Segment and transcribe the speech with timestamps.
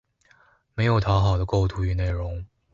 [0.73, 2.43] 没有讨好的构图与内容